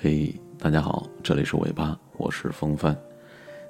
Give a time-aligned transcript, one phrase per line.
[0.00, 2.96] 嘿，大家好，这里是尾巴，我是风帆。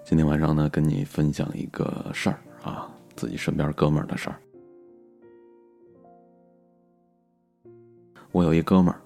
[0.05, 4.39] 今天晚上呢，跟你分享一个事儿啊，自己身边哥们儿的事儿。
[8.31, 9.01] 我有一哥们儿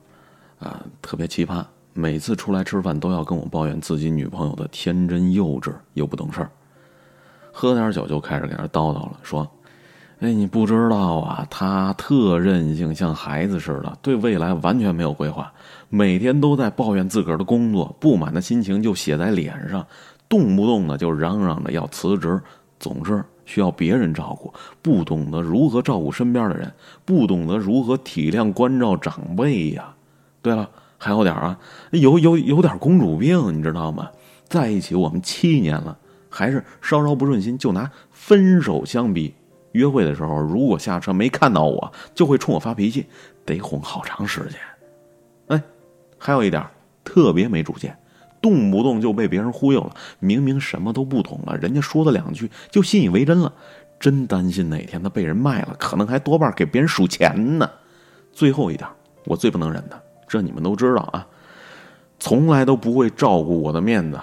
[0.67, 1.65] 啊，特别奇葩，
[1.95, 6.51] 每次出来吃饭都要跟我抱怨自己女朋友的天真幼稚又不懂事儿，
[7.53, 9.49] 喝点酒就开始给那叨叨了，说。
[10.23, 15.53] 哎，你不知道啊，他特任性，像孩子似的，对未来完全没有规划，
[15.89, 19.85] 每天都在抱怨自个儿的工作，不满的心情就写在脸上，
[20.29, 22.41] 动不动的就嚷嚷着要辞职，
[22.79, 26.73] 总是需要别人照顾，不懂得如何照顾身边的人，
[27.05, 29.93] 不懂得如何体谅关照长辈呀。
[30.41, 31.59] 对了，还有点啊，
[31.91, 34.09] 有有有点公主病，你知道吗？
[34.49, 35.99] 在一起我们七年了，
[36.31, 39.35] 还是稍稍不顺心就拿分手相比。
[39.73, 43.07] 约会的时候，如果下车没看到我，就会冲我发脾气，
[43.45, 44.59] 得哄好长时间。
[45.49, 45.63] 哎，
[46.19, 46.65] 还有一点，
[47.03, 47.97] 特别没主见，
[48.41, 49.95] 动不动就被别人忽悠了。
[50.19, 53.53] 明明什么都不懂了，人家说了两句就信以为真了，
[53.99, 57.69] 真担心哪天他被人卖了，可能还多半给别人数钱呢。
[58.33, 58.89] 最后一点，
[59.25, 61.27] 我最不能忍的，这你们都知道啊，
[62.19, 64.21] 从来都不会照顾我的面子，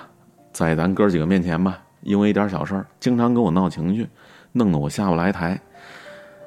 [0.52, 4.08] 在咱哥几个面前吧，因为一点小事儿，经常跟我闹情绪。
[4.52, 5.60] 弄得我下不来台，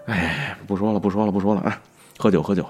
[0.07, 1.81] 哎，不说了，不说了，不说了啊！
[2.19, 2.67] 喝酒，喝酒。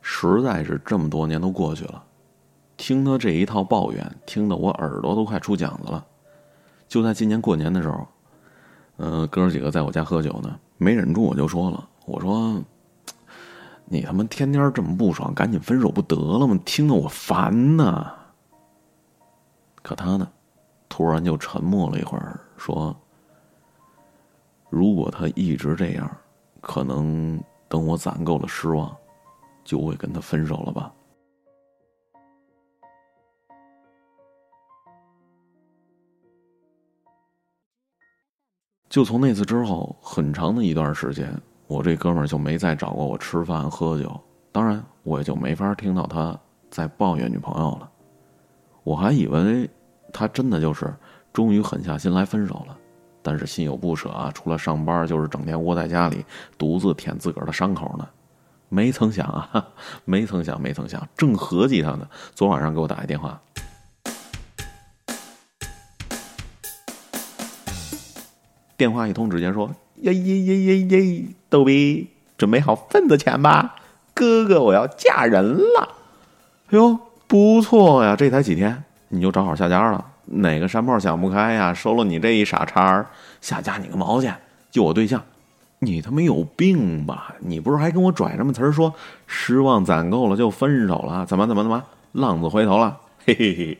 [0.00, 2.02] 实在是这么多年都过去了，
[2.76, 6.04] 听他这一套抱怨，听得我耳朵都快出茧子了。
[6.88, 8.06] 就在今年过年的时候，
[8.98, 12.62] 嗯，哥几个在我家喝酒呢，没忍住我就说了：“我说，
[13.84, 16.58] 你他妈天天这么不爽，赶紧分手不得了吗？
[16.64, 18.12] 听得我烦呐。”
[19.82, 20.28] 可他呢？
[20.88, 22.96] 突然就沉默了一会儿，说
[24.70, 26.10] ：“如果他一直这样，
[26.60, 28.96] 可能等我攒够了失望，
[29.64, 30.92] 就会跟他分手了吧。”
[38.88, 41.30] 就从那次之后，很长的一段时间，
[41.66, 46.38] 我这哥们儿就没再找过我吃饭喝酒，当然，我也就没法听到他
[46.70, 47.90] 在抱怨女朋友了。
[48.82, 49.68] 我还以为。
[50.12, 50.94] 他真的就是
[51.36, 52.74] 终于狠下心来分手了，
[53.22, 54.32] 但是心有不舍啊！
[54.34, 56.24] 除了上班，就是整天窝在家里
[56.56, 58.08] 独自舔自个儿的伤口呢。
[58.70, 59.66] 没曾想啊，
[60.06, 63.38] 没曾想，没曾想，正合计他呢，昨晚上给我打一电话，
[68.78, 69.70] 电话一通，直接说
[70.00, 72.08] ：“耶耶耶耶耶，逗比，
[72.38, 73.74] 准备好份子钱吧，
[74.14, 75.96] 哥哥我要嫁人了。”
[76.72, 78.84] 哎呦，不错呀，这才几天。
[79.08, 81.72] 你就找好下家了，哪个山炮想不开呀？
[81.72, 83.06] 收了你这一傻叉儿，
[83.40, 84.30] 下家你个毛去！
[84.70, 85.22] 就我对象，
[85.78, 87.34] 你他妈有病吧？
[87.38, 88.92] 你不是还跟我拽什么词儿说
[89.26, 91.24] 失望攒够了就分手了？
[91.26, 91.82] 怎么怎么怎么
[92.12, 92.96] 浪子回头了？
[93.24, 93.78] 嘿嘿嘿，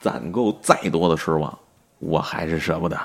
[0.00, 1.58] 攒够再多的失望，
[1.98, 2.98] 我还是舍不得。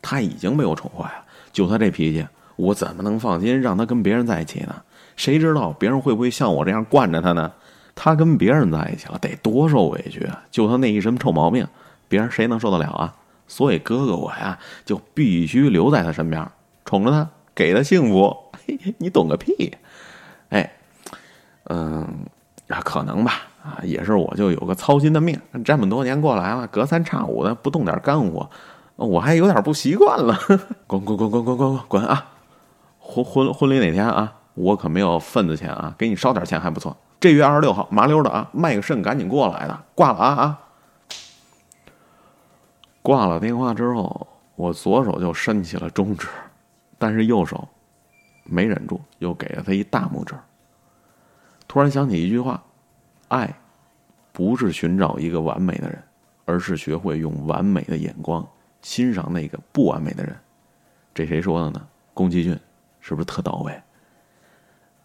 [0.00, 4.74] 他已经被我宠坏了，就他这脾气，我怎么能放心让他跟别人在一起呢？
[5.16, 7.52] 谁知道别人会不会像我这样惯着他呢？
[7.94, 10.42] 他跟别人在一起了，得多受委屈啊！
[10.50, 11.66] 就他那一身臭毛病，
[12.12, 13.14] 别人谁能受得了啊？
[13.48, 16.46] 所以哥哥我呀，就必须留在他身边，
[16.84, 18.36] 宠着他，给他幸福。
[18.66, 19.74] 嘿 你懂个屁！
[20.50, 20.70] 哎，
[21.70, 22.06] 嗯，
[22.68, 23.32] 啊，可能吧，
[23.64, 28.46] 啊，也是我就有个操心的命，这么多年过来了，隔三差五的不动点干活，
[28.96, 30.38] 我还有点不习惯了。
[30.86, 32.26] 滚滚滚滚滚滚滚啊！
[32.98, 34.34] 婚婚婚礼哪天啊？
[34.52, 36.94] 我可没有份子钱啊，给你烧点钱还不错。
[37.18, 40.58] 这月二十六号，麻溜的啊，卖个肾赶紧过来的，挂了啊啊！
[43.02, 46.28] 挂了电话之后，我左手就伸起了中指，
[46.98, 47.68] 但是右手
[48.44, 50.34] 没忍住，又给了他一大拇指。
[51.66, 52.62] 突然想起一句话：
[53.28, 53.52] 爱
[54.32, 56.02] 不是寻找一个完美的人，
[56.44, 58.46] 而是学会用完美的眼光
[58.82, 60.36] 欣赏那个不完美的人。
[61.12, 61.88] 这谁说的呢？
[62.14, 62.58] 宫崎骏，
[63.00, 63.82] 是不是特到位？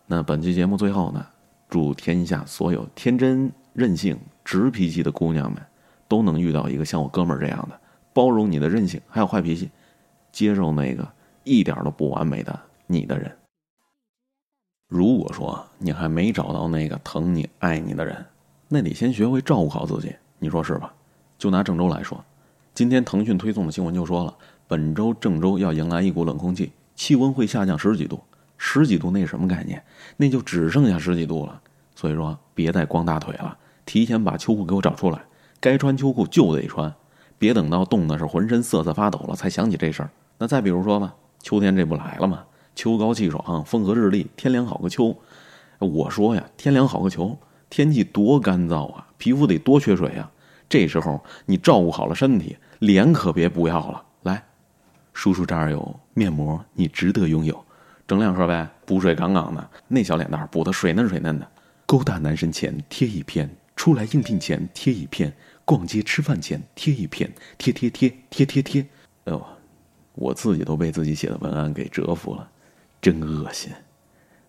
[0.06, 1.26] 那本期节目最后呢？
[1.70, 5.62] 祝天下所有天真、任性、直脾气的姑娘们，
[6.08, 7.78] 都能遇到一个像我哥们儿这样的，
[8.18, 9.70] 包容你的任性还有坏脾气，
[10.32, 11.08] 接受那个
[11.44, 13.32] 一点都不完美的你的人。
[14.88, 18.26] 如果说你还没找到那个疼你、爱你的人，
[18.70, 20.92] 那得先学会照顾好自己，你说是吧？
[21.38, 22.26] 就拿郑州来说，
[22.74, 24.36] 今天腾讯推送的新闻就说了，
[24.68, 28.20] 本周郑州要迎来一股冷空气，气温会下降十几度。
[28.58, 29.84] 十几度那什么概念？
[30.16, 31.62] 那就只剩下十几度了。
[31.94, 33.56] 所以说，别再光大腿了，
[33.86, 35.22] 提前把秋裤给我找出来。
[35.60, 36.92] 该穿秋裤就得穿，
[37.38, 40.10] 别等到冻的是浑身瑟瑟发抖了才想起这事儿。
[40.38, 42.44] 那再比如说吧，秋天这不来了吗？
[42.76, 45.16] 秋高气爽，风和日丽，天凉好个秋。
[45.80, 47.38] 我说呀，天凉好个秋，
[47.70, 50.30] 天气多干燥啊，皮肤得多缺水啊。
[50.70, 54.04] 这时候你照顾好了身体，脸可别不要了。
[54.24, 54.44] 来，
[55.14, 57.64] 叔叔这儿有面膜，你值得拥有。
[58.08, 61.48] 整两盒呗，补水杠杠的，那小脸蛋儿补的水嫩水嫩的。
[61.86, 65.34] 勾搭男神前贴一片，出来应聘前贴一片，
[65.68, 68.82] 逛街吃饭前贴一片，贴贴贴贴贴贴。
[69.26, 69.46] 哎呦，
[70.14, 72.50] 我自己都被自己写的文案给折服了，
[73.02, 73.70] 真恶心。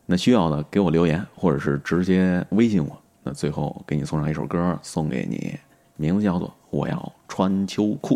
[0.07, 2.97] 那需要的给我留言，或者是直接微信我。
[3.25, 5.59] 那最后给你送上一首歌，送给你，
[5.97, 8.15] 名字叫做《我要穿秋裤》。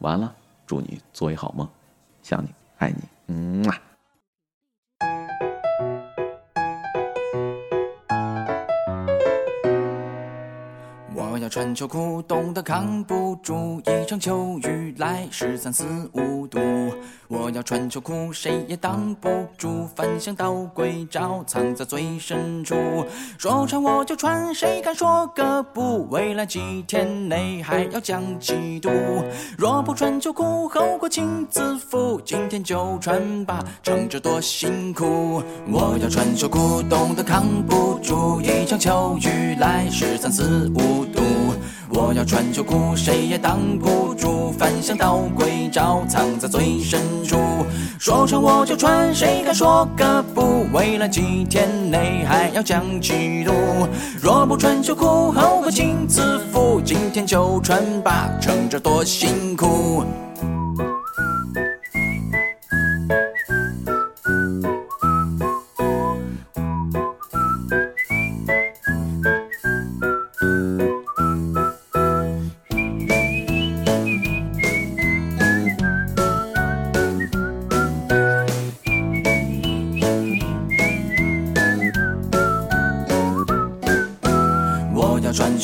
[0.00, 0.36] 完了，
[0.66, 1.66] 祝你做一好梦，
[2.22, 3.80] 想你，爱你，嗯啊。
[11.54, 15.84] 穿秋裤冻得扛不住，一场秋雨来时三四
[16.14, 16.58] 五度。
[17.28, 22.74] 我要穿秋裤，谁也挡不住，翻箱倒柜找藏在最深处。
[23.38, 26.08] 说穿我就穿，谁敢说个不？
[26.10, 28.90] 未来几天内还要降几度。
[29.56, 32.20] 若不穿秋裤，后果请自负。
[32.24, 35.40] 今天就穿吧，撑着多辛苦。
[35.68, 41.13] 我要穿秋裤，冻得扛不住，一场秋雨来时三四五度。
[41.96, 47.38] 我要穿秋裤，谁也挡不住，翻箱倒柜找藏在最深处。
[48.00, 50.66] 说穿我就穿，谁敢说个不？
[50.72, 53.52] 未来几天内还要降几度。
[54.20, 56.80] 若不穿秋裤，后果请自负。
[56.84, 60.02] 今天就穿吧，撑着多辛苦。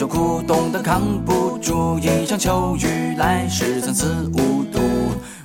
[0.01, 4.81] 秋裤冻得扛不住，一场秋雨来时三四五度。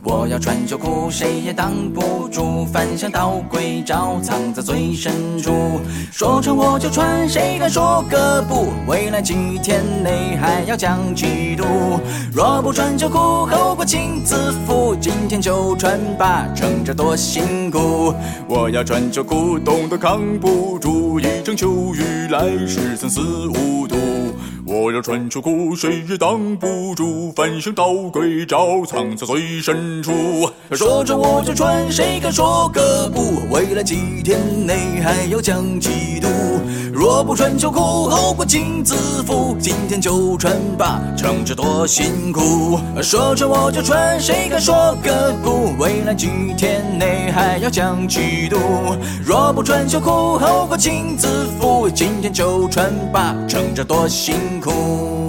[0.01, 5.81] 我要穿秋裤，谁也挡不住，翻箱倒柜找藏在最深处。
[6.09, 8.67] 说穿我就穿，谁敢说个不？
[8.87, 11.65] 未来几天内还要降几度。
[12.31, 13.17] 若不穿秋裤，
[13.47, 14.95] 后果请自负。
[15.01, 18.13] 今天就穿吧，撑着多辛苦。
[18.47, 23.97] 我要穿秋裤，冻得扛不住，一场秋雨来时三四五度。
[24.67, 30.11] 我要穿秋裤，谁也挡不住，翻箱倒柜找藏在最深处。
[30.71, 33.47] 说着我就穿，谁敢说个不？
[33.51, 36.27] 未来几天内还要降几度。
[36.91, 37.79] 若不穿秋裤，
[38.09, 39.55] 后果请自负。
[39.59, 42.79] 今天就穿吧，撑着多辛苦。
[43.03, 45.75] 说着我就穿，谁敢说个不？
[45.77, 46.27] 未来几
[46.57, 48.57] 天内还要降几度。
[49.23, 51.27] 若不穿秋裤，后果请自
[51.59, 51.87] 负。
[51.87, 54.54] 今天就穿吧，撑着多辛苦。
[54.59, 55.24] 空。